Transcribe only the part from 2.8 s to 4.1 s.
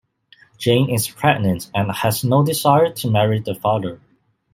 to marry the father.